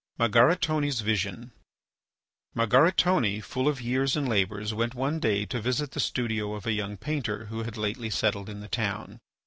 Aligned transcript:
MARGARITONE'S 0.17 1.01
VISION 1.01 1.51
Margaritone, 2.55 3.39
full 3.43 3.67
of 3.67 3.79
years 3.79 4.15
and 4.17 4.27
labours, 4.27 4.73
went 4.73 4.95
one 4.95 5.19
day 5.19 5.45
to 5.45 5.61
visit 5.61 5.91
the 5.91 5.99
studio 5.99 6.55
of 6.55 6.65
a 6.65 6.73
young 6.73 6.97
painter 6.97 7.45
who 7.51 7.61
had 7.61 7.77
lately 7.77 8.09
settled 8.09 8.49
in 8.49 8.61
the 8.61 8.67
town. 8.67 9.19